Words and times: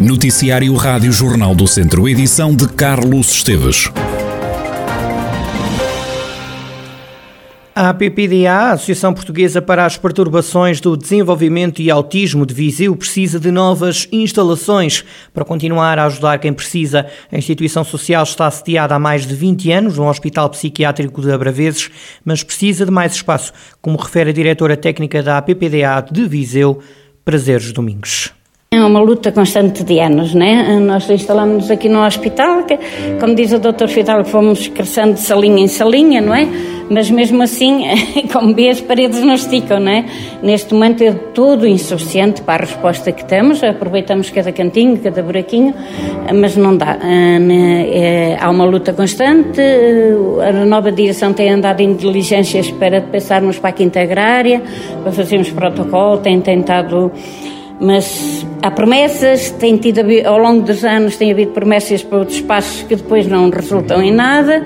Noticiário 0.00 0.74
Rádio 0.74 1.12
Jornal 1.12 1.54
do 1.54 1.68
Centro, 1.68 2.08
edição 2.08 2.54
de 2.54 2.66
Carlos 2.66 3.30
Esteves. 3.30 3.88
A 7.72 7.90
APPDA, 7.90 8.72
Associação 8.72 9.14
Portuguesa 9.14 9.62
para 9.62 9.86
as 9.86 9.96
Perturbações 9.96 10.80
do 10.80 10.96
Desenvolvimento 10.96 11.80
e 11.80 11.92
Autismo 11.92 12.44
de 12.44 12.52
Viseu, 12.52 12.96
precisa 12.96 13.38
de 13.38 13.52
novas 13.52 14.08
instalações 14.10 15.04
para 15.32 15.44
continuar 15.44 15.96
a 15.96 16.06
ajudar 16.06 16.38
quem 16.38 16.52
precisa. 16.52 17.06
A 17.30 17.38
instituição 17.38 17.84
social 17.84 18.24
está 18.24 18.50
sediada 18.50 18.96
há 18.96 18.98
mais 18.98 19.24
de 19.24 19.34
20 19.34 19.70
anos 19.70 19.96
no 19.96 20.08
Hospital 20.08 20.50
Psiquiátrico 20.50 21.22
de 21.22 21.30
Abraveses, 21.30 21.88
mas 22.24 22.42
precisa 22.42 22.84
de 22.84 22.90
mais 22.90 23.14
espaço, 23.14 23.52
como 23.80 23.96
refere 23.96 24.30
a 24.30 24.34
diretora 24.34 24.76
técnica 24.76 25.22
da 25.22 25.38
APPDA 25.38 26.04
de 26.10 26.26
Viseu, 26.26 26.80
Prazeres 27.24 27.72
Domingos. 27.72 28.32
É 28.74 28.84
uma 28.84 29.00
luta 29.00 29.30
constante 29.30 29.84
de 29.84 30.00
anos, 30.00 30.34
né? 30.34 30.80
Nós 30.80 31.08
instalamos-nos 31.08 31.70
aqui 31.70 31.88
no 31.88 32.04
hospital, 32.04 32.64
que, 32.64 32.76
como 33.20 33.32
diz 33.32 33.52
o 33.52 33.60
Dr. 33.60 33.86
Fidal, 33.86 34.24
fomos 34.24 34.66
crescendo 34.66 35.14
de 35.14 35.20
salinha 35.20 35.62
em 35.62 35.68
salinha, 35.68 36.20
não 36.20 36.34
é? 36.34 36.48
mas 36.88 37.10
mesmo 37.10 37.42
assim, 37.42 37.84
como 38.32 38.54
vê, 38.54 38.68
as 38.68 38.80
paredes 38.80 39.20
não 39.22 39.34
esticam, 39.34 39.80
não 39.80 39.90
é? 39.90 40.04
Neste 40.42 40.74
momento 40.74 41.02
é 41.02 41.12
tudo 41.12 41.66
insuficiente 41.66 42.42
para 42.42 42.64
a 42.64 42.66
resposta 42.66 43.12
que 43.12 43.24
temos, 43.24 43.62
aproveitamos 43.62 44.30
cada 44.30 44.52
cantinho, 44.52 44.98
cada 44.98 45.22
buraquinho, 45.22 45.74
mas 46.34 46.56
não 46.56 46.76
dá. 46.76 46.94
Né, 46.94 47.88
é, 47.90 48.38
há 48.40 48.50
uma 48.50 48.64
luta 48.64 48.92
constante, 48.92 49.60
a 50.46 50.64
nova 50.64 50.90
direção 50.92 51.32
tem 51.32 51.50
andado 51.50 51.80
em 51.80 51.94
diligências 51.94 52.70
para 52.70 53.00
pensarmos 53.00 53.58
para 53.58 53.70
a 53.70 53.72
quinta 53.72 54.00
agrária, 54.00 54.62
para 55.02 55.12
fazermos 55.12 55.50
protocolo, 55.50 56.18
tem 56.18 56.40
tentado 56.40 57.10
mas 57.80 58.46
há 58.62 58.70
promessas, 58.70 59.50
tem 59.52 59.76
tido, 59.76 60.00
ao 60.26 60.38
longo 60.38 60.62
dos 60.62 60.84
anos 60.84 61.16
tem 61.16 61.32
havido 61.32 61.52
promessas 61.52 62.02
para 62.02 62.18
outros 62.18 62.36
espaços 62.36 62.82
que 62.82 62.96
depois 62.96 63.26
não 63.26 63.50
resultam 63.50 64.02
em 64.02 64.12
nada 64.12 64.64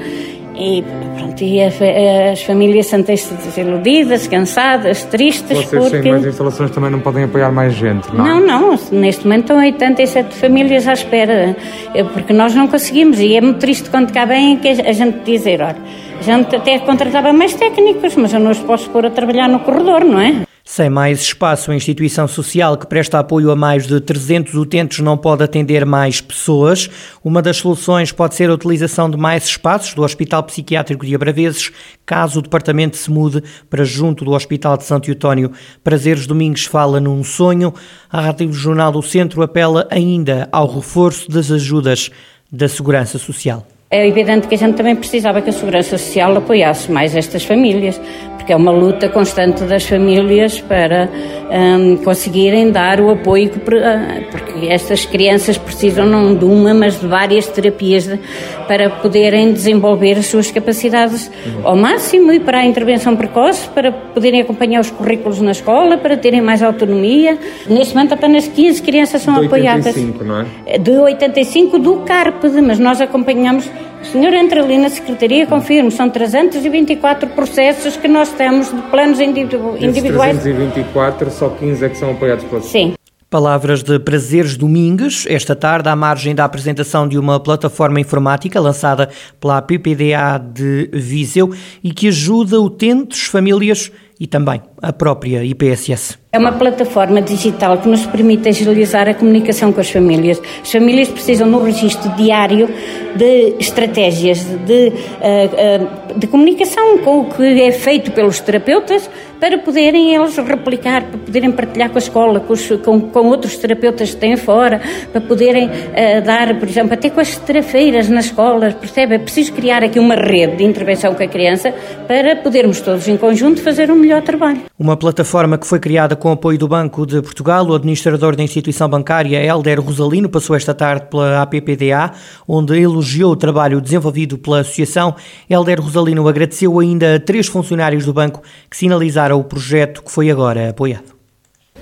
e 0.58 0.84
pronto, 1.16 1.44
e 1.44 1.60
as 1.62 2.42
famílias 2.42 2.86
sentem-se 2.86 3.32
desiludidas, 3.34 4.26
cansadas, 4.26 5.04
tristes. 5.04 5.56
Vocês 5.56 5.84
porque... 5.84 6.02
sem 6.02 6.10
mais 6.10 6.26
instalações 6.26 6.70
também 6.72 6.90
não 6.90 6.98
podem 6.98 7.24
apoiar 7.24 7.52
mais 7.52 7.74
gente, 7.74 8.12
não 8.12 8.26
é? 8.26 8.28
Não, 8.28 8.40
não. 8.46 8.78
Neste 8.90 9.24
momento 9.24 9.42
estão 9.42 9.58
87 9.58 10.34
famílias 10.34 10.88
à 10.88 10.94
espera, 10.94 11.56
é 11.94 12.02
porque 12.02 12.32
nós 12.32 12.54
não 12.56 12.66
conseguimos. 12.66 13.20
E 13.20 13.36
é 13.36 13.40
muito 13.40 13.58
triste 13.60 13.88
quando 13.88 14.12
cá 14.12 14.24
vem 14.24 14.56
que 14.56 14.68
a 14.68 14.92
gente 14.92 15.20
dizer, 15.20 15.62
olha, 15.62 15.76
a 16.18 16.22
gente 16.22 16.56
até 16.56 16.78
contratava 16.80 17.32
mais 17.32 17.54
técnicos, 17.54 18.16
mas 18.16 18.34
eu 18.34 18.40
não 18.40 18.50
os 18.50 18.58
posso 18.58 18.90
pôr 18.90 19.06
a 19.06 19.10
trabalhar 19.10 19.48
no 19.48 19.60
corredor, 19.60 20.04
não 20.04 20.20
é? 20.20 20.47
Sem 20.70 20.90
mais 20.90 21.22
espaço, 21.22 21.70
a 21.70 21.74
instituição 21.74 22.28
social 22.28 22.76
que 22.76 22.86
presta 22.86 23.18
apoio 23.18 23.50
a 23.50 23.56
mais 23.56 23.86
de 23.86 24.02
300 24.02 24.52
utentes 24.52 24.98
não 24.98 25.16
pode 25.16 25.42
atender 25.42 25.86
mais 25.86 26.20
pessoas. 26.20 26.90
Uma 27.24 27.40
das 27.40 27.56
soluções 27.56 28.12
pode 28.12 28.34
ser 28.34 28.50
a 28.50 28.52
utilização 28.52 29.08
de 29.08 29.16
mais 29.16 29.46
espaços 29.46 29.94
do 29.94 30.02
Hospital 30.02 30.42
Psiquiátrico 30.42 31.06
de 31.06 31.14
Abraveses, 31.14 31.72
caso 32.04 32.40
o 32.40 32.42
departamento 32.42 32.98
se 32.98 33.10
mude 33.10 33.42
para 33.70 33.82
junto 33.82 34.26
do 34.26 34.32
Hospital 34.32 34.76
de 34.76 34.84
Santo 34.84 35.10
Eutónio. 35.10 35.52
Prazeres 35.82 36.26
Domingos 36.26 36.66
fala 36.66 37.00
num 37.00 37.24
sonho. 37.24 37.72
A 38.10 38.20
Rádio 38.20 38.52
Jornal 38.52 38.92
do 38.92 39.00
Centro 39.00 39.40
apela 39.40 39.88
ainda 39.90 40.50
ao 40.52 40.70
reforço 40.70 41.30
das 41.30 41.50
ajudas 41.50 42.10
da 42.52 42.68
Segurança 42.68 43.16
Social. 43.16 43.66
É 43.90 44.06
evidente 44.06 44.46
que 44.46 44.54
a 44.54 44.58
gente 44.58 44.74
também 44.74 44.94
precisava 44.94 45.40
que 45.40 45.48
a 45.48 45.52
Segurança 45.52 45.96
Social 45.96 46.36
apoiasse 46.36 46.92
mais 46.92 47.16
estas 47.16 47.42
famílias, 47.42 47.98
porque 48.36 48.52
é 48.52 48.56
uma 48.56 48.70
luta 48.70 49.08
constante 49.08 49.64
das 49.64 49.86
famílias 49.86 50.60
para 50.60 51.08
um, 51.50 51.96
conseguirem 51.96 52.70
dar 52.70 53.00
o 53.00 53.08
apoio, 53.08 53.48
que, 53.48 53.58
ah, 53.78 54.20
porque 54.30 54.66
estas 54.66 55.06
crianças 55.06 55.56
precisam 55.56 56.04
não 56.04 56.34
de 56.34 56.44
uma, 56.44 56.74
mas 56.74 57.00
de 57.00 57.06
várias 57.06 57.46
terapias 57.46 58.06
de, 58.06 58.20
para 58.66 58.90
poderem 58.90 59.54
desenvolver 59.54 60.18
as 60.18 60.26
suas 60.26 60.50
capacidades 60.50 61.30
ao 61.64 61.74
máximo 61.74 62.30
e 62.30 62.40
para 62.40 62.58
a 62.58 62.66
intervenção 62.66 63.16
precoce, 63.16 63.66
para 63.68 63.90
poderem 63.90 64.42
acompanhar 64.42 64.80
os 64.80 64.90
currículos 64.90 65.40
na 65.40 65.52
escola, 65.52 65.96
para 65.96 66.14
terem 66.14 66.42
mais 66.42 66.62
autonomia. 66.62 67.38
Neste 67.66 67.94
momento 67.94 68.12
apenas 68.12 68.46
15 68.48 68.82
crianças 68.82 69.22
são 69.22 69.40
de 69.40 69.46
apoiadas. 69.46 69.96
85, 69.96 70.24
não 70.24 70.40
é? 70.66 70.76
De 70.76 70.90
85 70.90 71.78
do 71.78 71.96
CARPED, 72.00 72.60
mas 72.60 72.78
nós 72.78 73.00
acompanhamos 73.00 73.66
o 74.00 74.04
senhor 74.04 74.32
entra 74.32 74.62
ali 74.62 74.78
na 74.78 74.88
Secretaria, 74.88 75.46
confirmo, 75.46 75.90
são 75.90 76.08
324 76.08 77.28
processos 77.30 77.96
que 77.96 78.08
nós 78.08 78.30
temos 78.32 78.72
de 78.72 78.82
planos 78.90 79.18
individu 79.20 79.76
individuais. 79.78 80.38
324, 80.38 81.30
só 81.30 81.48
15 81.48 81.84
é 81.84 81.88
que 81.88 81.96
são 81.96 82.12
apoiados 82.12 82.44
pela 82.44 82.60
Sim. 82.62 82.94
Palavras 83.30 83.82
de 83.82 83.98
Prazeres 83.98 84.56
Domingues, 84.56 85.26
esta 85.28 85.54
tarde, 85.54 85.90
à 85.90 85.94
margem 85.94 86.34
da 86.34 86.46
apresentação 86.46 87.06
de 87.06 87.18
uma 87.18 87.38
plataforma 87.38 88.00
informática 88.00 88.58
lançada 88.58 89.10
pela 89.38 89.60
PPDA 89.60 90.38
de 90.38 90.88
Viseu 90.94 91.52
e 91.84 91.92
que 91.92 92.08
ajuda 92.08 92.58
utentes, 92.58 93.24
famílias 93.24 93.92
e 94.18 94.26
também 94.26 94.62
a 94.80 94.94
própria 94.94 95.44
IPSS. 95.44 96.18
É 96.30 96.38
uma 96.38 96.52
plataforma 96.52 97.22
digital 97.22 97.78
que 97.78 97.88
nos 97.88 98.04
permite 98.04 98.50
agilizar 98.50 99.08
a 99.08 99.14
comunicação 99.14 99.72
com 99.72 99.80
as 99.80 99.90
famílias. 99.90 100.38
As 100.62 100.70
famílias 100.70 101.08
precisam 101.08 101.48
no 101.48 101.62
registro 101.64 102.10
diário 102.16 102.68
de 103.16 103.54
estratégias 103.58 104.44
de, 104.44 104.92
eh, 105.22 105.50
eh, 105.56 105.80
de 106.14 106.26
comunicação 106.26 106.98
com 106.98 107.20
o 107.20 107.24
que 107.30 107.62
é 107.62 107.72
feito 107.72 108.12
pelos 108.12 108.40
terapeutas 108.40 109.08
para 109.40 109.58
poderem 109.58 110.14
eles 110.14 110.36
replicar, 110.36 111.02
para 111.04 111.18
poderem 111.18 111.50
partilhar 111.52 111.90
com 111.90 111.98
a 111.98 112.00
escola, 112.00 112.40
com, 112.40 112.52
os, 112.52 112.68
com, 112.84 113.00
com 113.00 113.26
outros 113.26 113.56
terapeutas 113.56 114.10
que 114.10 114.16
têm 114.16 114.36
fora, 114.36 114.80
para 115.12 115.20
poderem 115.20 115.68
uh, 115.68 116.22
dar, 116.24 116.58
por 116.58 116.68
exemplo, 116.68 116.94
até 116.94 117.08
com 117.08 117.20
as 117.20 117.36
terafeiras 117.36 118.08
nas 118.08 118.26
escolas, 118.26 118.74
percebe? 118.74 119.14
É 119.14 119.18
preciso 119.18 119.52
criar 119.52 119.84
aqui 119.84 119.98
uma 119.98 120.14
rede 120.14 120.56
de 120.56 120.64
intervenção 120.64 121.14
com 121.14 121.22
a 121.22 121.28
criança 121.28 121.72
para 122.06 122.36
podermos 122.36 122.80
todos 122.80 123.06
em 123.08 123.16
conjunto 123.16 123.62
fazer 123.62 123.90
um 123.90 123.96
melhor 123.96 124.22
trabalho. 124.22 124.62
Uma 124.78 124.96
plataforma 124.96 125.56
que 125.56 125.66
foi 125.66 125.78
criada 125.78 126.16
com 126.16 126.27
apoio 126.32 126.58
do 126.58 126.68
Banco 126.68 127.06
de 127.06 127.20
Portugal, 127.22 127.66
o 127.66 127.74
administrador 127.74 128.36
da 128.36 128.42
instituição 128.42 128.88
bancária, 128.88 129.42
Helder 129.44 129.80
Rosalino, 129.80 130.28
passou 130.28 130.54
esta 130.56 130.74
tarde 130.74 131.06
pela 131.10 131.42
APPDA, 131.42 132.12
onde 132.46 132.78
elogiou 132.80 133.32
o 133.32 133.36
trabalho 133.36 133.80
desenvolvido 133.80 134.38
pela 134.38 134.60
associação. 134.60 135.14
Helder 135.48 135.80
Rosalino 135.80 136.26
agradeceu 136.28 136.78
ainda 136.78 137.16
a 137.16 137.20
três 137.20 137.46
funcionários 137.46 138.04
do 138.04 138.12
banco 138.12 138.42
que 138.70 138.76
sinalizaram 138.76 139.38
o 139.38 139.44
projeto 139.44 140.02
que 140.02 140.10
foi 140.10 140.30
agora 140.30 140.70
apoiado. 140.70 141.18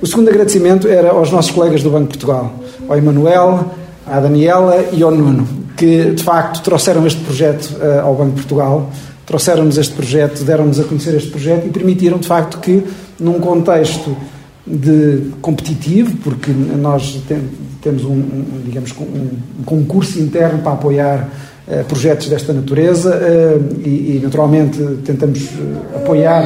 O 0.01 0.07
segundo 0.07 0.29
agradecimento 0.29 0.87
era 0.87 1.11
aos 1.11 1.31
nossos 1.31 1.51
colegas 1.51 1.83
do 1.83 1.91
Banco 1.91 2.13
de 2.13 2.19
Portugal, 2.19 2.53
ao 2.87 2.99
Emanuel, 2.99 3.71
à 4.07 4.21
Daniela 4.21 4.85
e 4.93 5.03
ao 5.03 5.11
Nuno, 5.11 5.49
que 5.77 6.11
de 6.11 6.23
facto 6.23 6.63
trouxeram 6.63 7.07
este 7.07 7.21
projeto 7.23 7.77
uh, 7.81 8.01
ao 8.03 8.15
Banco 8.15 8.33
de 8.33 8.43
Portugal, 8.43 8.91
trouxeram-nos 9.25 9.77
este 9.77 9.95
projeto, 9.95 10.45
deram-nos 10.45 10.79
a 10.79 10.85
conhecer 10.85 11.15
este 11.15 11.31
projeto 11.31 11.67
e 11.67 11.71
permitiram 11.71 12.19
de 12.19 12.27
facto 12.27 12.59
que, 12.61 12.85
num 13.19 13.41
contexto 13.41 14.17
de 14.67 15.31
competitivo, 15.41 16.17
porque 16.25 16.51
nós 16.51 17.23
tem, 17.29 17.41
temos 17.81 18.05
um, 18.05 18.15
um 18.15 18.63
digamos, 18.65 18.93
um, 18.99 19.29
concurso 19.65 20.19
interno 20.19 20.59
para 20.59 20.73
apoiar 20.73 21.29
uh, 21.69 21.85
projetos 21.85 22.29
desta 22.29 22.53
natureza 22.53 23.15
uh, 23.15 23.81
e, 23.87 24.17
e, 24.17 24.21
naturalmente, 24.23 24.79
tentamos 25.05 25.41
uh, 25.45 25.97
apoiar 25.97 26.43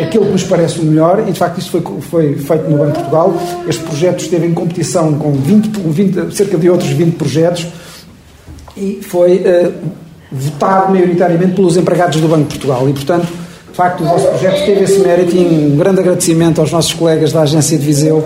aquilo 0.00 0.26
que 0.26 0.32
nos 0.32 0.44
parece 0.44 0.78
o 0.78 0.84
melhor 0.84 1.24
e, 1.26 1.32
de 1.32 1.38
facto, 1.38 1.58
isso 1.58 1.70
foi, 1.70 1.82
foi 2.00 2.36
feito 2.36 2.70
no 2.70 2.78
Banco 2.78 2.92
de 2.92 2.98
Portugal. 2.98 3.34
Este 3.66 3.82
projeto 3.82 4.20
esteve 4.20 4.46
em 4.46 4.54
competição 4.54 5.14
com 5.14 5.32
20, 5.32 5.80
20 5.80 6.36
cerca 6.36 6.56
de 6.56 6.70
outros 6.70 6.90
20 6.90 7.16
projetos 7.16 7.66
e 8.76 9.00
foi 9.02 9.42
votado 10.30 10.92
maioritariamente 10.92 11.54
pelos 11.54 11.76
empregados 11.76 12.20
do 12.20 12.28
Banco 12.28 12.44
de 12.44 12.58
Portugal 12.58 12.88
e, 12.88 12.92
portanto, 12.92 13.26
de 13.76 13.82
facto, 13.82 14.04
o 14.04 14.06
vosso 14.06 14.26
projeto 14.28 14.64
teve 14.64 14.84
esse 14.84 14.98
mérito 15.00 15.36
e 15.36 15.70
um 15.70 15.76
grande 15.76 16.00
agradecimento 16.00 16.62
aos 16.62 16.72
nossos 16.72 16.94
colegas 16.94 17.30
da 17.30 17.42
Agência 17.42 17.76
de 17.76 17.84
Viseu 17.84 18.24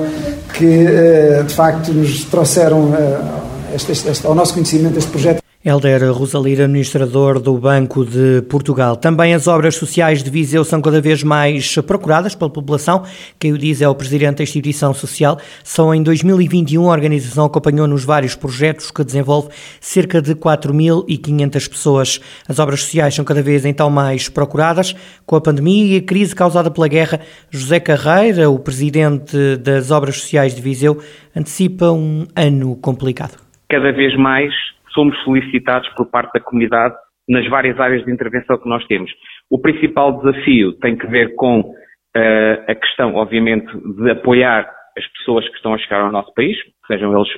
que, 0.55 0.87
eh, 0.87 1.43
de 1.45 1.53
facto, 1.53 1.93
nos 1.93 2.23
trouxeram 2.27 2.95
eh, 2.95 3.75
este, 3.75 3.91
este, 3.91 4.25
ao 4.25 4.33
nosso 4.33 4.55
conhecimento 4.55 4.97
este 4.97 5.11
projeto 5.11 5.40
Helder 5.63 6.11
Rosalira, 6.11 6.65
administrador 6.65 7.39
do 7.39 7.53
Banco 7.59 8.03
de 8.03 8.41
Portugal. 8.49 8.97
Também 8.97 9.35
as 9.35 9.47
obras 9.47 9.77
sociais 9.77 10.23
de 10.23 10.31
Viseu 10.31 10.65
são 10.65 10.81
cada 10.81 11.03
vez 11.03 11.23
mais 11.23 11.77
procuradas 11.87 12.35
pela 12.35 12.49
população. 12.49 13.05
Quem 13.39 13.53
o 13.53 13.59
diz 13.59 13.83
é 13.83 13.89
o 13.89 13.95
presidente 13.95 14.39
da 14.39 14.43
instituição 14.43 14.95
social. 14.95 15.39
Só 15.63 15.93
em 15.93 16.03
2021 16.03 16.89
a 16.89 16.93
organização 16.93 17.45
acompanhou 17.45 17.87
nos 17.87 18.05
vários 18.05 18.35
projetos 18.35 18.91
que 18.91 19.05
desenvolve 19.05 19.51
cerca 19.83 20.23
de 20.23 20.35
4.500 20.35 21.69
pessoas. 21.69 22.21
As 22.49 22.59
obras 22.59 22.81
sociais 22.81 23.15
são 23.15 23.23
cada 23.23 23.43
vez 23.43 23.67
então 23.67 23.91
mais 23.91 24.31
procuradas. 24.31 24.95
Com 25.27 25.37
a 25.37 25.43
pandemia 25.43 25.95
e 25.95 25.99
a 25.99 26.03
crise 26.03 26.35
causada 26.35 26.71
pela 26.71 26.89
guerra, 26.89 27.21
José 27.51 27.79
Carreira, 27.79 28.49
o 28.49 28.59
presidente 28.59 29.59
das 29.59 29.91
obras 29.91 30.17
sociais 30.17 30.55
de 30.55 30.63
Viseu, 30.63 31.03
antecipa 31.37 31.91
um 31.91 32.27
ano 32.35 32.77
complicado. 32.77 33.37
Cada 33.69 33.93
vez 33.93 34.17
mais 34.17 34.55
somos 34.93 35.17
solicitados 35.23 35.89
por 35.91 36.11
parte 36.11 36.33
da 36.33 36.41
comunidade 36.41 36.95
nas 37.29 37.47
várias 37.49 37.79
áreas 37.79 38.05
de 38.05 38.13
intervenção 38.13 38.59
que 38.59 38.69
nós 38.69 38.85
temos. 38.87 39.11
O 39.51 39.61
principal 39.61 40.21
desafio 40.21 40.73
tem 40.79 40.97
que 40.97 41.07
ver 41.07 41.35
com 41.37 41.61
uh, 41.61 42.65
a 42.67 42.75
questão, 42.75 43.15
obviamente, 43.15 43.67
de 43.97 44.11
apoiar 44.11 44.69
as 44.99 45.07
pessoas 45.19 45.49
que 45.49 45.57
estão 45.57 45.75
a 45.75 45.79
chegar 45.79 46.01
ao 46.01 46.13
nosso 46.13 46.33
país, 46.35 46.57
sejam 46.87 47.15
eles, 47.17 47.29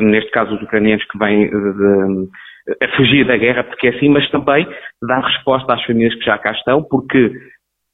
neste 0.00 0.30
caso, 0.30 0.54
os 0.54 0.62
ucranianos 0.62 1.04
que 1.04 1.18
vêm 1.18 1.48
de, 1.48 1.72
de, 1.72 2.28
a 2.82 2.96
fugir 2.96 3.26
da 3.26 3.36
guerra, 3.36 3.64
porque 3.64 3.88
é 3.88 3.90
assim, 3.90 4.08
mas 4.08 4.28
também 4.30 4.66
dar 5.02 5.20
resposta 5.20 5.74
às 5.74 5.84
famílias 5.84 6.14
que 6.14 6.24
já 6.24 6.38
cá 6.38 6.52
estão, 6.52 6.82
porque 6.82 7.30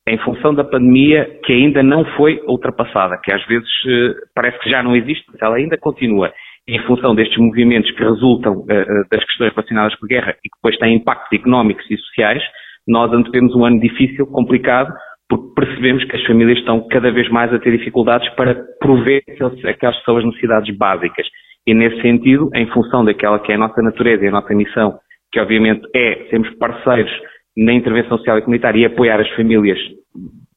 em 0.09 0.19
função 0.19 0.55
da 0.55 0.65
pandemia 0.65 1.39
que 1.45 1.53
ainda 1.53 1.83
não 1.83 2.05
foi 2.17 2.41
ultrapassada, 2.47 3.19
que 3.23 3.33
às 3.33 3.45
vezes 3.47 3.69
eh, 3.87 4.15
parece 4.35 4.59
que 4.61 4.71
já 4.71 4.83
não 4.83 4.97
existe, 4.97 5.25
mas 5.31 5.41
ela 5.43 5.57
ainda 5.57 5.77
continua. 5.77 6.33
Em 6.71 6.79
função 6.87 7.17
destes 7.17 7.37
movimentos 7.37 7.91
que 7.91 8.05
resultam 8.05 8.59
uh, 8.59 9.09
das 9.11 9.25
questões 9.25 9.53
relacionadas 9.53 9.93
com 9.97 10.07
a 10.07 10.09
guerra 10.09 10.37
e 10.45 10.49
que 10.49 10.57
depois 10.57 10.79
têm 10.79 10.95
impactos 10.95 11.37
económicos 11.37 11.85
e 11.91 11.97
sociais, 11.97 12.41
nós 12.87 13.13
antevemos 13.13 13.57
um 13.57 13.65
ano 13.65 13.81
difícil, 13.81 14.25
complicado, 14.29 14.95
porque 15.29 15.53
percebemos 15.57 16.05
que 16.05 16.15
as 16.15 16.25
famílias 16.25 16.59
estão 16.59 16.87
cada 16.89 17.11
vez 17.11 17.29
mais 17.29 17.53
a 17.53 17.59
ter 17.59 17.77
dificuldades 17.77 18.29
para 18.37 18.55
prover 18.79 19.21
aquelas 19.65 19.97
suas 20.05 20.25
necessidades 20.25 20.77
básicas. 20.77 21.27
E 21.67 21.75
nesse 21.75 22.01
sentido, 22.03 22.49
em 22.55 22.67
função 22.69 23.05
daquela 23.05 23.41
que 23.41 23.51
é 23.51 23.57
a 23.57 23.59
nossa 23.59 23.83
natureza 23.83 24.25
e 24.25 24.29
a 24.29 24.33
nossa 24.33 24.55
missão, 24.55 24.97
que 25.33 25.41
obviamente 25.41 25.83
é 25.95 26.27
sermos 26.31 26.51
parceiros 26.57 27.11
na 27.57 27.73
intervenção 27.73 28.17
social 28.19 28.39
e 28.39 28.43
comunitária 28.43 28.81
e 28.81 28.85
apoiar 28.85 29.21
as 29.21 29.29
famílias 29.31 29.79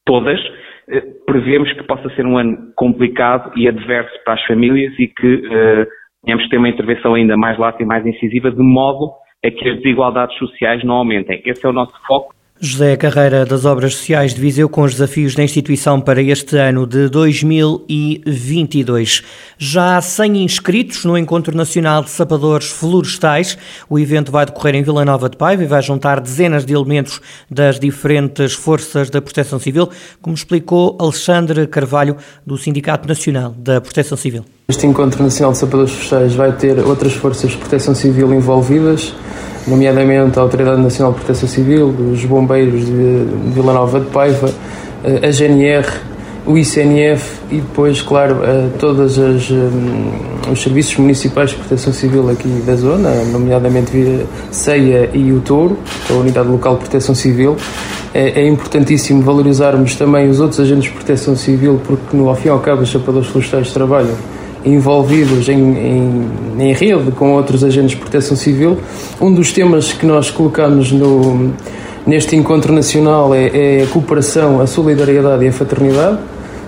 todas, 0.06 0.40
eh, 0.88 1.02
prevemos 1.26 1.72
que 1.72 1.82
possa 1.84 2.08
ser 2.10 2.24
um 2.24 2.38
ano 2.38 2.72
complicado 2.76 3.52
e 3.56 3.68
adverso 3.68 4.14
para 4.24 4.34
as 4.34 4.46
famílias 4.46 4.92
e 4.98 5.08
que 5.08 5.34
uh, 5.34 5.86
tenhamos 6.24 6.44
que 6.44 6.50
ter 6.50 6.58
uma 6.58 6.68
intervenção 6.68 7.14
ainda 7.14 7.36
mais 7.36 7.58
lata 7.58 7.82
e 7.82 7.86
mais 7.86 8.04
incisiva, 8.06 8.50
de 8.50 8.62
modo 8.62 9.12
a 9.44 9.50
que 9.50 9.68
as 9.68 9.76
desigualdades 9.76 10.36
sociais 10.38 10.82
não 10.84 10.96
aumentem. 10.96 11.42
Esse 11.44 11.66
é 11.66 11.68
o 11.68 11.72
nosso 11.72 11.92
foco 12.06 12.33
José 12.60 12.96
Carreira 12.96 13.44
das 13.44 13.64
Obras 13.64 13.96
Sociais 13.96 14.32
de 14.32 14.40
Viseu 14.40 14.68
com 14.68 14.82
os 14.82 14.92
desafios 14.92 15.34
da 15.34 15.42
instituição 15.42 16.00
para 16.00 16.22
este 16.22 16.56
ano 16.56 16.86
de 16.86 17.08
2022. 17.08 19.24
Já 19.58 19.96
há 19.96 20.00
100 20.00 20.44
inscritos 20.44 21.04
no 21.04 21.18
Encontro 21.18 21.56
Nacional 21.56 22.04
de 22.04 22.10
Sapadores 22.10 22.68
Florestais. 22.68 23.58
O 23.90 23.98
evento 23.98 24.30
vai 24.30 24.46
decorrer 24.46 24.76
em 24.76 24.84
Vila 24.84 25.04
Nova 25.04 25.28
de 25.28 25.36
Paiva 25.36 25.64
e 25.64 25.66
vai 25.66 25.82
juntar 25.82 26.20
dezenas 26.20 26.64
de 26.64 26.72
elementos 26.72 27.20
das 27.50 27.80
diferentes 27.80 28.54
forças 28.54 29.10
da 29.10 29.20
Proteção 29.20 29.58
Civil, 29.58 29.88
como 30.22 30.36
explicou 30.36 30.96
Alexandre 31.00 31.66
Carvalho, 31.66 32.16
do 32.46 32.56
Sindicato 32.56 33.08
Nacional 33.08 33.50
da 33.50 33.80
Proteção 33.80 34.16
Civil. 34.16 34.44
Este 34.68 34.86
Encontro 34.86 35.20
Nacional 35.22 35.52
de 35.52 35.58
Sapadores 35.58 35.90
Florestais 35.90 36.34
vai 36.34 36.52
ter 36.52 36.78
outras 36.78 37.14
forças 37.14 37.50
de 37.50 37.56
proteção 37.58 37.96
civil 37.96 38.32
envolvidas 38.32 39.12
nomeadamente 39.66 40.38
a 40.38 40.42
Autoridade 40.42 40.80
Nacional 40.80 41.12
de 41.12 41.18
Proteção 41.20 41.48
Civil, 41.48 41.94
os 42.12 42.24
bombeiros 42.24 42.84
de 42.86 43.26
Vila 43.52 43.72
Nova 43.72 44.00
de 44.00 44.06
Paiva, 44.06 44.50
a 45.04 45.30
GNR, 45.30 45.86
o 46.46 46.58
ICNF 46.58 47.40
e 47.50 47.56
depois, 47.56 48.02
claro, 48.02 48.36
todos 48.78 49.16
um, 49.18 50.50
os 50.52 50.62
serviços 50.62 50.96
municipais 50.96 51.50
de 51.50 51.56
proteção 51.56 51.92
civil 51.92 52.28
aqui 52.28 52.48
da 52.66 52.76
zona, 52.76 53.24
nomeadamente 53.24 54.26
CEIA 54.50 55.10
e 55.14 55.32
o 55.32 55.40
Touro, 55.40 55.78
a 56.10 56.12
Unidade 56.12 56.48
Local 56.48 56.74
de 56.74 56.80
Proteção 56.80 57.14
Civil. 57.14 57.56
É, 58.12 58.42
é, 58.42 58.46
importantíssimo 58.46 59.22
valorizarmos 59.22 59.96
também 59.96 60.28
os 60.28 60.38
outros 60.38 60.60
agentes 60.60 60.84
de 60.84 60.90
proteção 60.90 61.34
civil, 61.34 61.80
porque 61.84 62.16
no 62.16 62.28
ao 62.28 62.36
fim 62.36 62.46
e 62.46 62.50
ao 62.50 62.60
cabo 62.60 62.82
os 62.82 62.88
chapadores 62.88 63.28
florestais 63.28 63.72
trabalham 63.72 64.14
envolvidos 64.64 65.48
em, 65.48 65.58
em, 65.58 66.30
em, 66.58 66.72
rede 66.72 67.10
com 67.12 67.32
outros 67.32 67.62
agentes 67.62 67.90
de 67.90 67.96
proteção 67.96 68.36
civil. 68.36 68.78
Um 69.20 69.32
dos 69.32 69.52
temas 69.52 69.92
que 69.92 70.06
nós 70.06 70.30
colocamos 70.30 70.90
no, 70.90 71.52
neste 72.06 72.36
encontro 72.36 72.72
nacional 72.72 73.34
é, 73.34 73.80
é 73.80 73.82
a 73.82 73.86
cooperação, 73.86 74.60
a 74.60 74.66
solidariedade 74.66 75.44
e 75.44 75.48
a 75.48 75.52
fraternidade. 75.52 76.18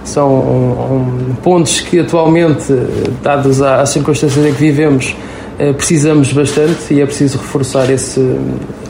São 0.04 0.31
um, 0.31 1.31
um, 1.31 1.34
pontos 1.43 1.81
que 1.81 1.98
atualmente, 1.98 2.72
dados 3.22 3.60
às 3.60 3.88
circunstâncias 3.90 4.44
em 4.46 4.52
que 4.52 4.60
vivemos, 4.60 5.16
eh, 5.58 5.72
precisamos 5.72 6.32
bastante 6.32 6.94
e 6.94 7.00
é 7.00 7.06
preciso 7.06 7.38
reforçar 7.38 7.90
esse, 7.90 8.20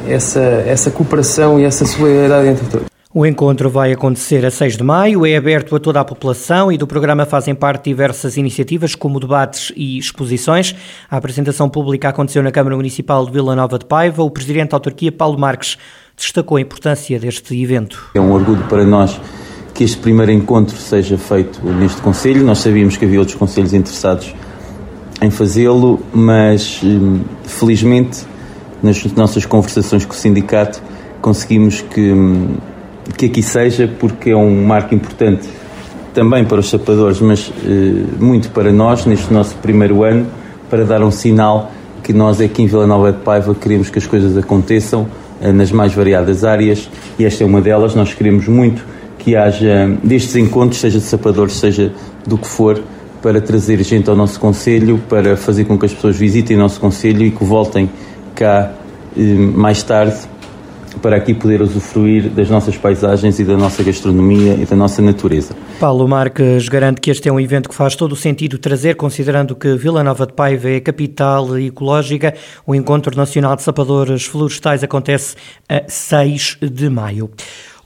essa, 0.06 0.40
essa 0.40 0.90
cooperação 0.90 1.58
e 1.58 1.64
essa 1.64 1.86
solidariedade 1.86 2.48
entre 2.48 2.66
todos. 2.66 2.95
O 3.18 3.24
encontro 3.24 3.70
vai 3.70 3.94
acontecer 3.94 4.44
a 4.44 4.50
6 4.50 4.76
de 4.76 4.82
maio, 4.82 5.24
é 5.24 5.34
aberto 5.34 5.74
a 5.74 5.80
toda 5.80 5.98
a 5.98 6.04
população 6.04 6.70
e 6.70 6.76
do 6.76 6.86
programa 6.86 7.24
fazem 7.24 7.54
parte 7.54 7.84
diversas 7.84 8.36
iniciativas, 8.36 8.94
como 8.94 9.18
debates 9.18 9.72
e 9.74 9.96
exposições. 9.96 10.74
A 11.10 11.16
apresentação 11.16 11.66
pública 11.66 12.10
aconteceu 12.10 12.42
na 12.42 12.50
Câmara 12.50 12.76
Municipal 12.76 13.24
de 13.24 13.32
Vila 13.32 13.56
Nova 13.56 13.78
de 13.78 13.86
Paiva. 13.86 14.22
O 14.22 14.30
Presidente 14.30 14.72
da 14.72 14.76
Autarquia, 14.76 15.10
Paulo 15.10 15.38
Marques, 15.38 15.78
destacou 16.14 16.58
a 16.58 16.60
importância 16.60 17.18
deste 17.18 17.58
evento. 17.58 18.10
É 18.14 18.20
um 18.20 18.30
orgulho 18.32 18.62
para 18.68 18.84
nós 18.84 19.18
que 19.72 19.82
este 19.82 19.96
primeiro 19.96 20.30
encontro 20.30 20.76
seja 20.76 21.16
feito 21.16 21.64
neste 21.64 22.02
Conselho. 22.02 22.44
Nós 22.44 22.58
sabíamos 22.58 22.98
que 22.98 23.06
havia 23.06 23.18
outros 23.18 23.38
Conselhos 23.38 23.72
interessados 23.72 24.34
em 25.22 25.30
fazê-lo, 25.30 26.00
mas 26.12 26.82
hum, 26.84 27.20
felizmente 27.44 28.26
nas 28.82 29.02
nossas 29.14 29.46
conversações 29.46 30.04
com 30.04 30.12
o 30.12 30.16
sindicato 30.16 30.82
conseguimos 31.22 31.80
que 31.80 32.12
hum, 32.12 32.56
que 33.16 33.26
aqui 33.26 33.42
seja, 33.42 33.88
porque 33.98 34.30
é 34.30 34.36
um 34.36 34.64
marco 34.64 34.94
importante 34.94 35.48
também 36.14 36.44
para 36.44 36.60
os 36.60 36.70
sapadores, 36.70 37.20
mas 37.20 37.52
eh, 37.64 38.04
muito 38.18 38.50
para 38.50 38.72
nós, 38.72 39.04
neste 39.04 39.32
nosso 39.32 39.54
primeiro 39.56 40.02
ano, 40.02 40.26
para 40.70 40.84
dar 40.84 41.02
um 41.02 41.10
sinal 41.10 41.70
que 42.02 42.12
nós 42.12 42.40
aqui 42.40 42.62
em 42.62 42.66
Vila 42.66 42.86
Nova 42.86 43.12
de 43.12 43.18
Paiva 43.18 43.54
queremos 43.54 43.90
que 43.90 43.98
as 43.98 44.06
coisas 44.06 44.36
aconteçam 44.36 45.06
eh, 45.40 45.52
nas 45.52 45.70
mais 45.70 45.92
variadas 45.92 46.44
áreas 46.44 46.88
e 47.18 47.24
esta 47.24 47.44
é 47.44 47.46
uma 47.46 47.60
delas. 47.60 47.94
Nós 47.94 48.14
queremos 48.14 48.48
muito 48.48 48.84
que 49.18 49.36
haja 49.36 49.90
destes 50.02 50.36
encontros, 50.36 50.80
seja 50.80 50.98
de 50.98 51.04
sapadores, 51.04 51.54
seja 51.54 51.92
do 52.26 52.38
que 52.38 52.46
for, 52.46 52.80
para 53.20 53.40
trazer 53.40 53.82
gente 53.82 54.08
ao 54.08 54.16
nosso 54.16 54.38
Conselho, 54.38 54.98
para 55.08 55.36
fazer 55.36 55.64
com 55.64 55.76
que 55.76 55.84
as 55.84 55.92
pessoas 55.92 56.16
visitem 56.16 56.56
o 56.56 56.60
nosso 56.60 56.80
Conselho 56.80 57.26
e 57.26 57.30
que 57.30 57.44
voltem 57.44 57.90
cá 58.34 58.72
eh, 59.16 59.20
mais 59.20 59.82
tarde 59.82 60.16
para 61.00 61.16
aqui 61.16 61.34
poder 61.34 61.62
usufruir 61.62 62.28
das 62.30 62.48
nossas 62.48 62.76
paisagens 62.76 63.38
e 63.38 63.44
da 63.44 63.56
nossa 63.56 63.82
gastronomia 63.82 64.54
e 64.54 64.64
da 64.64 64.76
nossa 64.76 65.00
natureza. 65.02 65.54
Paulo 65.78 66.06
Marques 66.08 66.68
garante 66.68 67.00
que 67.00 67.10
este 67.10 67.28
é 67.28 67.32
um 67.32 67.40
evento 67.40 67.68
que 67.68 67.74
faz 67.74 67.94
todo 67.94 68.12
o 68.12 68.16
sentido 68.16 68.58
trazer, 68.58 68.96
considerando 68.96 69.54
que 69.54 69.76
Vila 69.76 70.02
Nova 70.02 70.26
de 70.26 70.32
Paiva 70.32 70.68
é 70.70 70.80
capital 70.80 71.58
ecológica. 71.58 72.34
O 72.66 72.74
Encontro 72.74 73.16
Nacional 73.16 73.56
de 73.56 73.62
Sapadores 73.62 74.24
Florestais 74.24 74.82
acontece 74.82 75.36
a 75.68 75.82
6 75.86 76.58
de 76.60 76.88
maio. 76.88 77.30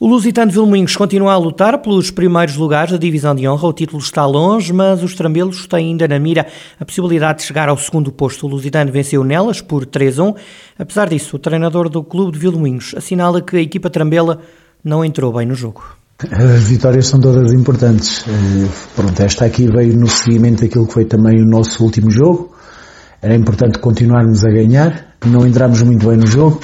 O 0.03 0.07
Lusitano 0.07 0.49
de 0.49 0.57
Vilmoinhos 0.57 0.95
continua 0.95 1.31
a 1.31 1.37
lutar 1.37 1.77
pelos 1.77 2.09
primeiros 2.09 2.55
lugares 2.55 2.91
da 2.91 2.97
divisão 2.97 3.35
de 3.35 3.47
honra. 3.47 3.67
O 3.67 3.71
título 3.71 4.01
está 4.01 4.25
longe, 4.25 4.73
mas 4.73 5.03
os 5.03 5.13
trambelos 5.13 5.67
têm 5.67 5.89
ainda 5.89 6.07
na 6.07 6.17
mira 6.17 6.47
a 6.79 6.83
possibilidade 6.83 7.37
de 7.37 7.45
chegar 7.45 7.69
ao 7.69 7.77
segundo 7.77 8.11
posto. 8.11 8.47
O 8.47 8.49
Lusitano 8.49 8.91
venceu 8.91 9.23
nelas 9.23 9.61
por 9.61 9.85
3-1. 9.85 10.35
Apesar 10.79 11.07
disso, 11.07 11.35
o 11.35 11.39
treinador 11.39 11.87
do 11.87 12.03
clube 12.03 12.31
de 12.31 12.39
Vilmoinhos 12.39 12.95
assinala 12.97 13.43
que 13.43 13.57
a 13.57 13.61
equipa 13.61 13.91
trambela 13.91 14.39
não 14.83 15.05
entrou 15.05 15.31
bem 15.33 15.45
no 15.45 15.53
jogo. 15.53 15.83
As 16.31 16.63
vitórias 16.63 17.05
são 17.05 17.19
todas 17.19 17.53
importantes. 17.53 18.25
Eh, 18.27 18.67
pronto, 18.95 19.21
esta 19.21 19.45
aqui 19.45 19.67
veio 19.67 19.95
no 19.95 20.07
seguimento 20.07 20.63
daquilo 20.63 20.87
que 20.87 20.93
foi 20.93 21.05
também 21.05 21.39
o 21.39 21.45
nosso 21.45 21.83
último 21.83 22.09
jogo. 22.09 22.55
Era 23.21 23.35
importante 23.35 23.77
continuarmos 23.77 24.43
a 24.43 24.49
ganhar. 24.49 25.13
Não 25.27 25.45
entramos 25.45 25.83
muito 25.83 26.07
bem 26.07 26.17
no 26.17 26.25
jogo 26.25 26.59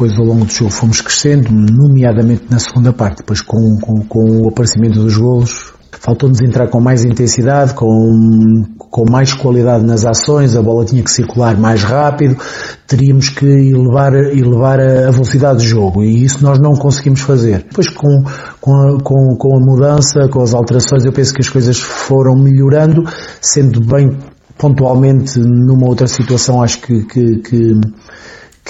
depois 0.00 0.18
ao 0.18 0.24
longo 0.24 0.46
do 0.46 0.50
jogo 0.50 0.70
fomos 0.70 1.02
crescendo, 1.02 1.50
nomeadamente 1.52 2.44
na 2.48 2.58
segunda 2.58 2.90
parte, 2.90 3.18
depois 3.18 3.42
com, 3.42 3.76
com, 3.78 4.00
com 4.06 4.44
o 4.44 4.48
aparecimento 4.48 4.98
dos 4.98 5.14
golos, 5.14 5.74
faltou-nos 5.92 6.40
entrar 6.40 6.68
com 6.70 6.80
mais 6.80 7.04
intensidade, 7.04 7.74
com, 7.74 8.64
com 8.78 9.04
mais 9.10 9.34
qualidade 9.34 9.84
nas 9.84 10.06
ações, 10.06 10.56
a 10.56 10.62
bola 10.62 10.86
tinha 10.86 11.02
que 11.02 11.10
circular 11.10 11.54
mais 11.58 11.82
rápido, 11.82 12.34
teríamos 12.86 13.28
que 13.28 13.44
elevar, 13.44 14.14
elevar 14.14 14.80
a 14.80 15.10
velocidade 15.10 15.58
do 15.58 15.64
jogo 15.64 16.02
e 16.02 16.24
isso 16.24 16.42
nós 16.42 16.58
não 16.58 16.72
conseguimos 16.72 17.20
fazer. 17.20 17.58
Depois 17.68 17.90
com, 17.90 18.22
com, 18.58 18.72
a, 18.72 19.02
com, 19.02 19.36
com 19.36 19.54
a 19.54 19.60
mudança, 19.60 20.28
com 20.30 20.40
as 20.40 20.54
alterações, 20.54 21.04
eu 21.04 21.12
penso 21.12 21.34
que 21.34 21.42
as 21.42 21.50
coisas 21.50 21.78
foram 21.78 22.36
melhorando, 22.36 23.04
sendo 23.38 23.80
bem 23.84 24.16
pontualmente 24.56 25.38
numa 25.38 25.86
outra 25.86 26.06
situação 26.06 26.62
acho 26.62 26.80
que, 26.80 27.04
que, 27.04 27.36
que 27.38 27.80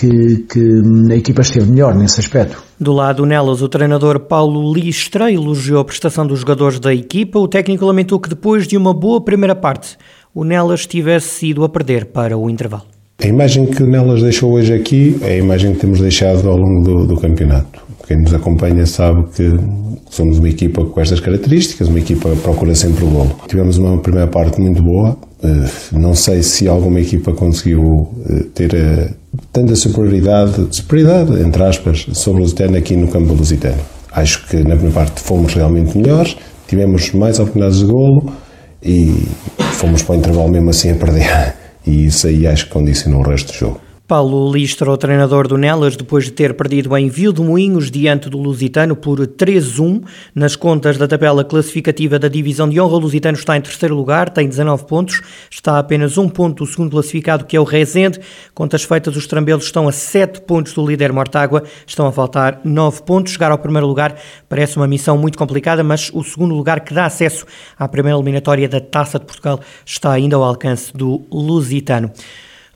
que, 0.01 0.45
que 0.49 1.13
a 1.13 1.15
equipa 1.15 1.43
esteve 1.43 1.71
melhor 1.71 1.95
nesse 1.95 2.21
aspecto. 2.21 2.63
Do 2.81 2.93
lado 2.93 3.27
Nelas, 3.27 3.61
o 3.61 3.69
treinador 3.69 4.21
Paulo 4.21 4.73
Listra 4.73 5.31
elogiou 5.31 5.81
a 5.81 5.85
prestação 5.85 6.27
dos 6.27 6.41
jogadores 6.41 6.81
da 6.81 6.95
equipa. 6.95 7.39
O 7.39 7.47
técnico 7.47 7.85
lamentou 7.85 8.19
que 8.19 8.31
depois 8.31 8.67
de 8.67 8.79
uma 8.79 8.95
boa 8.95 9.23
primeira 9.23 9.55
parte, 9.55 9.99
o 10.35 10.43
Nelas 10.43 10.87
tivesse 10.87 11.49
ido 11.49 11.63
a 11.65 11.69
perder 11.69 12.07
para 12.07 12.39
o 12.39 12.49
intervalo. 12.49 12.85
A 13.23 13.27
imagem 13.27 13.67
que 13.67 13.83
o 13.83 13.87
Nelas 13.87 14.23
deixou 14.23 14.53
hoje 14.53 14.73
aqui 14.73 15.19
é 15.21 15.35
a 15.35 15.37
imagem 15.37 15.75
que 15.75 15.81
temos 15.81 16.01
deixado 16.01 16.49
ao 16.49 16.57
longo 16.57 16.83
do, 16.83 17.07
do 17.07 17.21
campeonato. 17.21 17.83
Quem 18.09 18.23
nos 18.23 18.33
acompanha 18.33 18.87
sabe 18.87 19.25
que 19.37 19.55
somos 20.09 20.39
uma 20.39 20.49
equipa 20.49 20.85
com 20.87 21.01
estas 21.01 21.21
características, 21.21 21.89
uma 21.89 21.99
equipa 21.99 22.31
que 22.31 22.41
procura 22.41 22.75
sempre 22.75 23.05
o 23.05 23.09
golo. 23.09 23.37
Tivemos 23.47 23.77
uma 23.77 23.99
primeira 23.99 24.27
parte 24.27 24.59
muito 24.59 24.83
boa, 24.83 25.17
eh, 25.45 25.69
não 25.93 26.15
sei 26.15 26.43
se 26.43 26.67
alguma 26.67 26.99
equipa 26.99 27.33
conseguiu 27.33 28.09
eh, 28.29 28.47
ter 28.55 28.75
eh, 28.75 29.11
tanta 29.53 29.75
superioridade, 29.77 30.67
superioridade, 30.71 31.43
entre 31.43 31.63
aspas, 31.63 32.07
sobre 32.13 32.41
o 32.41 32.43
Lusitano 32.45 32.77
aqui 32.77 32.97
no 32.97 33.09
campo 33.09 33.29
do 33.29 33.35
Lusitano. 33.35 33.81
Acho 34.13 34.47
que 34.47 34.57
na 34.57 34.75
primeira 34.75 34.93
parte 34.93 35.21
fomos 35.21 35.55
realmente 35.55 35.97
melhores, 35.97 36.37
tivemos 36.67 37.13
mais 37.13 37.39
oportunidades 37.39 37.79
de 37.79 37.87
golo 37.87 38.33
e 38.83 39.29
fomos 39.73 40.03
para 40.03 40.17
o 40.17 40.19
intervalo 40.19 40.51
mesmo 40.51 40.71
assim 40.71 40.91
a 40.91 40.95
perder. 40.95 41.55
E 41.87 42.05
isso 42.05 42.27
aí 42.27 42.47
acho 42.47 42.67
que 42.67 42.73
condicionou 42.73 43.23
o 43.23 43.27
resto 43.27 43.53
do 43.53 43.59
jogo. 43.59 43.81
Paulo 44.11 44.51
Listra, 44.51 44.91
o 44.91 44.97
treinador 44.97 45.47
do 45.47 45.57
Nelas, 45.57 45.95
depois 45.95 46.25
de 46.25 46.33
ter 46.33 46.55
perdido 46.55 46.97
em 46.97 47.09
Vio 47.09 47.33
de 47.33 47.41
Moinhos 47.41 47.93
diante 47.93 48.29
do 48.29 48.39
Lusitano 48.39 48.97
por 48.97 49.21
3-1 49.21 50.03
nas 50.35 50.57
contas 50.57 50.99
da 50.99 51.07
tabela 51.07 51.45
classificativa 51.45 52.19
da 52.19 52.27
Divisão 52.27 52.69
de 52.69 52.81
Honra. 52.81 52.97
O 52.97 52.99
Lusitano 52.99 53.39
está 53.39 53.57
em 53.57 53.61
terceiro 53.61 53.95
lugar, 53.95 54.29
tem 54.29 54.49
19 54.49 54.85
pontos, 54.85 55.23
está 55.49 55.75
a 55.75 55.79
apenas 55.79 56.19
um 56.19 56.29
ponto 56.29 56.65
do 56.65 56.69
segundo 56.69 56.91
classificado, 56.91 57.45
que 57.45 57.57
é 57.57 57.61
o 57.61 57.63
Rezende. 57.63 58.19
Contas 58.53 58.83
feitas, 58.83 59.15
os 59.15 59.29
trambelos 59.29 59.67
estão 59.67 59.87
a 59.87 59.93
7 59.93 60.41
pontos 60.41 60.73
do 60.73 60.85
líder 60.85 61.13
Mortágua, 61.13 61.63
estão 61.87 62.09
a 62.09 62.11
faltar 62.11 62.61
9 62.65 63.03
pontos. 63.05 63.35
Chegar 63.35 63.53
ao 63.53 63.59
primeiro 63.59 63.87
lugar 63.87 64.17
parece 64.49 64.77
uma 64.77 64.89
missão 64.89 65.17
muito 65.17 65.39
complicada, 65.39 65.85
mas 65.85 66.11
o 66.13 66.25
segundo 66.25 66.53
lugar 66.57 66.81
que 66.81 66.93
dá 66.93 67.05
acesso 67.05 67.47
à 67.79 67.87
primeira 67.87 68.19
eliminatória 68.19 68.69
da 68.69 68.81
Taça 68.81 69.21
de 69.21 69.25
Portugal 69.25 69.61
está 69.87 70.11
ainda 70.11 70.35
ao 70.35 70.43
alcance 70.43 70.93
do 70.93 71.25
Lusitano. 71.31 72.11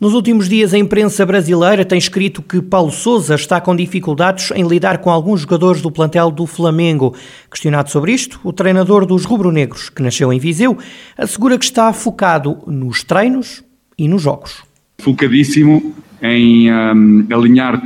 Nos 0.05 0.13
últimos 0.13 0.51
dias, 0.51 0.75
a 0.75 0.79
imprensa 0.79 1.25
brasileira 1.25 1.83
tem 1.83 1.97
escrito 1.97 2.43
que 2.43 2.61
Paulo 2.61 2.93
Sousa 2.93 3.37
está 3.37 3.59
com 3.59 3.75
dificuldades 3.75 4.51
em 4.51 4.63
lidar 4.69 4.99
com 4.99 5.09
alguns 5.11 5.41
jogadores 5.41 5.81
do 5.81 5.91
plantel 5.91 6.31
do 6.31 6.47
Flamengo. 6.47 7.15
Questionado 7.51 7.89
sobre 7.89 8.13
isto, 8.13 8.39
o 8.45 8.53
treinador 8.53 9.07
dos 9.07 9.25
rubro-negros, 9.25 9.89
que 9.89 10.03
nasceu 10.03 10.31
em 10.31 10.39
Viseu, 10.39 10.77
assegura 11.17 11.57
que 11.57 11.65
está 11.65 11.91
focado 11.95 12.59
nos 12.67 13.03
treinos 13.03 13.65
e 13.97 14.07
nos 14.07 14.21
jogos. 14.21 14.63
Focadíssimo 14.99 15.95
em 16.21 16.71
um, 16.71 17.27
alinhar 17.33 17.83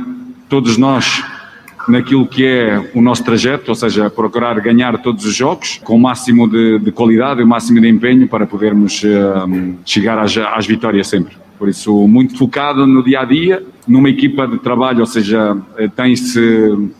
todos 0.49 0.75
nós 0.75 1.23
naquilo 1.87 2.27
que 2.27 2.45
é 2.45 2.91
o 2.93 3.01
nosso 3.01 3.23
trajeto, 3.23 3.69
ou 3.69 3.75
seja, 3.75 4.09
procurar 4.09 4.59
ganhar 4.59 5.01
todos 5.01 5.23
os 5.23 5.33
jogos 5.33 5.79
com 5.85 5.95
o 5.95 5.99
máximo 5.99 6.49
de, 6.49 6.79
de 6.79 6.91
qualidade 6.91 7.39
e 7.39 7.45
o 7.45 7.47
máximo 7.47 7.79
de 7.79 7.87
empenho 7.87 8.27
para 8.27 8.45
podermos 8.45 9.01
um, 9.05 9.75
chegar 9.85 10.19
às, 10.19 10.35
às 10.35 10.67
vitórias 10.67 11.07
sempre. 11.07 11.39
Por 11.59 11.67
isso, 11.67 12.07
muito 12.07 12.37
focado 12.37 12.87
no 12.87 13.03
dia 13.03 13.19
a 13.19 13.25
dia, 13.25 13.61
numa 13.85 14.09
equipa 14.09 14.47
de 14.47 14.57
trabalho, 14.59 15.01
ou 15.01 15.05
seja, 15.05 15.57
eh, 15.77 15.89
tem-se 15.89 16.39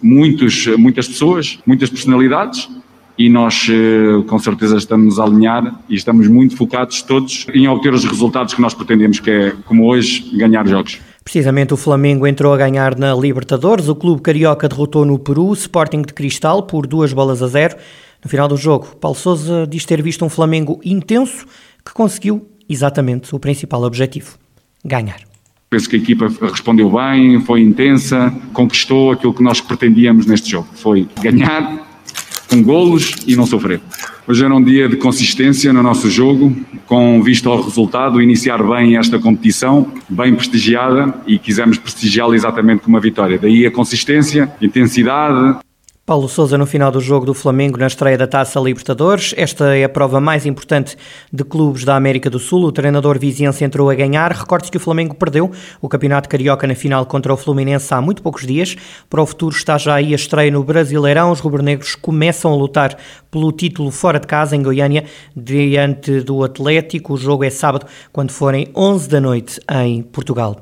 muitos, 0.04 0.68
muitas 0.78 1.08
pessoas, 1.08 1.58
muitas 1.66 1.90
personalidades 1.90 2.70
e 3.18 3.30
nós 3.30 3.68
eh, 3.70 4.22
com 4.28 4.38
certeza 4.38 4.76
estamos 4.76 5.18
a 5.18 5.24
alinhar 5.24 5.80
e 5.88 5.96
estamos 5.96 6.28
muito 6.28 6.58
focados 6.58 7.02
todos 7.02 7.48
em 7.54 7.70
obter 7.70 7.94
os 7.94 8.04
resultados 8.04 8.54
que 8.54 8.62
nós 8.62 8.74
pretendemos, 8.74 9.22
que 9.22 9.32
é, 9.32 9.54
como 9.66 9.86
hoje, 9.86 10.30
ganhar 10.38 10.68
jogos. 10.68 11.00
Precisamente 11.24 11.74
o 11.74 11.78
Flamengo 11.78 12.28
entrou 12.28 12.54
a 12.54 12.58
ganhar 12.58 12.98
na 12.98 13.14
Libertadores. 13.14 13.88
O 13.88 13.96
clube 13.96 14.22
carioca 14.22 14.68
derrotou 14.68 15.06
no 15.06 15.18
Peru 15.18 15.48
o 15.48 15.54
Sporting 15.54 16.02
de 16.02 16.14
Cristal 16.14 16.64
por 16.64 16.86
duas 16.86 17.14
bolas 17.14 17.42
a 17.42 17.48
zero. 17.48 17.78
No 18.22 18.30
final 18.30 18.48
do 18.50 18.58
jogo, 18.58 18.96
Paulo 18.98 19.16
Sousa 19.16 19.66
diz 19.66 19.86
ter 19.86 20.02
visto 20.02 20.26
um 20.26 20.30
Flamengo 20.30 20.82
intenso 20.84 21.46
que 21.86 21.94
conseguiu 21.94 22.46
exatamente 22.68 23.34
o 23.34 23.40
principal 23.40 23.84
objetivo 23.84 24.38
ganhar. 24.84 25.20
Penso 25.70 25.88
que 25.88 25.96
a 25.96 26.00
equipa 26.00 26.28
respondeu 26.42 26.90
bem, 26.90 27.40
foi 27.42 27.62
intensa, 27.62 28.34
conquistou 28.54 29.12
aquilo 29.12 29.34
que 29.34 29.44
nós 29.44 29.62
pretendíamos 29.62 30.26
neste 30.26 30.50
jogo. 30.50 30.68
Foi 30.74 31.08
ganhar 31.22 31.88
com 32.50 32.64
golos 32.64 33.16
e 33.28 33.36
não 33.36 33.46
sofrer. 33.46 33.80
Hoje 34.28 34.44
era 34.44 34.56
um 34.56 34.64
dia 34.64 34.90
de 34.90 34.96
consistência 34.96 35.72
no 35.72 35.82
nosso 35.82 36.10
jogo, 36.10 36.56
com 36.86 37.22
vista 37.22 37.50
ao 37.50 37.62
resultado, 37.62 38.22
iniciar 38.22 38.62
bem 38.64 38.98
esta 38.98 39.20
competição, 39.20 39.92
bem 40.08 40.36
prestigiada, 40.36 41.14
e 41.26 41.38
quisemos 41.38 41.78
prestigiá-la 41.78 42.36
exatamente 42.36 42.82
com 42.82 42.90
uma 42.90 43.00
vitória. 43.00 43.38
Daí 43.38 43.66
a 43.66 43.72
consistência, 43.72 44.52
intensidade, 44.62 45.60
Paulo 46.10 46.28
Sousa 46.28 46.58
no 46.58 46.66
final 46.66 46.92
do 46.92 47.00
jogo 47.00 47.24
do 47.24 47.36
Flamengo 47.36 47.78
na 47.78 47.86
estreia 47.86 48.18
da 48.18 48.26
Taça 48.26 48.60
Libertadores. 48.60 49.32
Esta 49.38 49.78
é 49.78 49.84
a 49.84 49.90
prova 49.90 50.20
mais 50.20 50.44
importante 50.44 50.98
de 51.32 51.44
clubes 51.44 51.84
da 51.84 51.96
América 51.96 52.32
do 52.32 52.40
Sul. 52.40 52.64
O 52.64 52.72
treinador 52.72 53.20
viziense 53.20 53.64
entrou 53.64 53.92
a 53.92 53.94
ganhar. 53.94 54.32
Recorde-se 54.32 54.72
que 54.72 54.78
o 54.78 54.80
Flamengo 54.80 55.14
perdeu 55.14 55.52
o 55.80 55.88
Campeonato 55.88 56.28
Carioca 56.28 56.66
na 56.66 56.74
final 56.74 57.06
contra 57.06 57.32
o 57.32 57.38
Fluminense 57.38 57.94
há 57.94 58.02
muito 58.02 58.24
poucos 58.24 58.48
dias. 58.48 58.76
Para 59.08 59.22
o 59.22 59.26
futuro 59.28 59.56
está 59.56 59.78
já 59.78 59.94
aí 59.94 60.12
a 60.12 60.16
estreia 60.16 60.50
no 60.50 60.64
Brasileirão. 60.64 61.30
Os 61.30 61.42
rubro-negros 61.42 61.94
começam 61.94 62.54
a 62.54 62.56
lutar 62.56 62.98
pelo 63.30 63.52
título 63.52 63.92
fora 63.92 64.20
de 64.20 64.26
casa 64.26 64.56
em 64.56 64.64
Goiânia 64.64 65.04
diante 65.38 66.22
do 66.22 66.44
Atlético. 66.44 67.14
O 67.14 67.18
jogo 67.18 67.44
é 67.44 67.52
sábado 67.52 67.86
quando 68.12 68.32
forem 68.32 68.68
11 68.76 69.08
da 69.08 69.22
noite 69.22 69.62
em 69.86 70.02
Portugal 70.02 70.60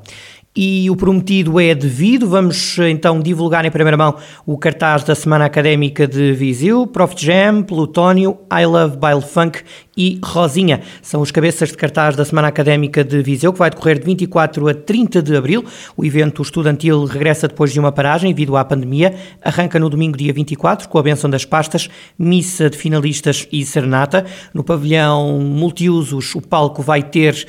e 0.60 0.90
o 0.90 0.96
prometido 0.96 1.60
é 1.60 1.72
devido. 1.72 2.26
Vamos 2.26 2.76
então 2.80 3.20
divulgar 3.20 3.64
em 3.64 3.70
primeira 3.70 3.96
mão 3.96 4.16
o 4.44 4.58
cartaz 4.58 5.04
da 5.04 5.14
Semana 5.14 5.44
Académica 5.44 6.04
de 6.04 6.32
Viseu, 6.32 6.84
Prof 6.84 7.14
Jam, 7.16 7.62
Plutónio, 7.62 8.36
I 8.52 8.66
Love 8.66 8.96
Baile 8.96 9.22
Funk 9.22 9.60
e 9.96 10.18
Rosinha. 10.20 10.80
São 11.00 11.20
os 11.20 11.30
cabeças 11.30 11.68
de 11.68 11.76
cartaz 11.76 12.16
da 12.16 12.24
Semana 12.24 12.48
Académica 12.48 13.04
de 13.04 13.22
Viseu, 13.22 13.52
que 13.52 13.58
vai 13.60 13.70
decorrer 13.70 14.00
de 14.00 14.04
24 14.06 14.66
a 14.66 14.74
30 14.74 15.22
de 15.22 15.36
abril. 15.36 15.64
O 15.96 16.04
evento 16.04 16.42
estudantil 16.42 17.04
regressa 17.04 17.46
depois 17.46 17.72
de 17.72 17.78
uma 17.78 17.92
paragem 17.92 18.32
devido 18.32 18.56
à 18.56 18.64
pandemia. 18.64 19.14
Arranca 19.40 19.78
no 19.78 19.88
domingo, 19.88 20.16
dia 20.16 20.32
24, 20.32 20.88
com 20.88 20.98
a 20.98 21.02
benção 21.04 21.30
das 21.30 21.44
pastas, 21.44 21.88
missa 22.18 22.68
de 22.68 22.76
finalistas 22.76 23.46
e 23.52 23.64
serenata. 23.64 24.26
No 24.52 24.64
pavilhão 24.64 25.38
multiusos, 25.38 26.34
o 26.34 26.40
palco 26.40 26.82
vai 26.82 27.00
ter 27.00 27.46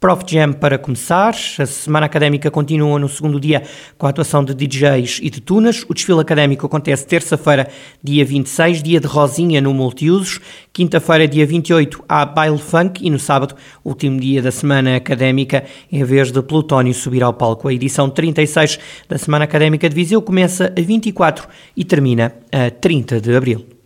Prof 0.00 0.22
Jam 0.28 0.52
para 0.52 0.78
começar. 0.78 1.34
A 1.58 1.66
semana 1.66 2.06
académica 2.06 2.52
continua 2.52 3.00
no 3.00 3.08
segundo 3.08 3.40
dia 3.40 3.64
com 3.96 4.06
a 4.06 4.10
atuação 4.10 4.44
de 4.44 4.54
DJs 4.54 5.18
e 5.20 5.28
de 5.28 5.40
tunas. 5.40 5.84
O 5.88 5.94
desfile 5.94 6.20
académico 6.20 6.64
acontece 6.64 7.04
terça-feira, 7.04 7.68
dia 8.00 8.24
26, 8.24 8.80
dia 8.80 9.00
de 9.00 9.08
Rosinha 9.08 9.60
no 9.60 9.74
Multiusos. 9.74 10.38
Quinta-feira, 10.72 11.26
dia 11.26 11.44
28, 11.44 12.04
há 12.08 12.24
baile 12.24 12.58
funk 12.58 13.04
e 13.04 13.10
no 13.10 13.18
sábado, 13.18 13.56
último 13.84 14.20
dia 14.20 14.40
da 14.40 14.52
semana 14.52 14.94
académica, 14.94 15.64
em 15.90 16.04
vez 16.04 16.30
de 16.30 16.40
Plutónio 16.42 16.94
subir 16.94 17.24
ao 17.24 17.34
palco. 17.34 17.66
A 17.66 17.74
edição 17.74 18.08
36 18.08 18.78
da 19.08 19.18
Semana 19.18 19.46
Académica 19.46 19.88
de 19.88 19.96
Viseu 19.96 20.22
começa 20.22 20.72
a 20.78 20.80
24 20.80 21.48
e 21.76 21.84
termina 21.84 22.32
a 22.52 22.70
30 22.70 23.20
de 23.20 23.34
abril. 23.34 23.77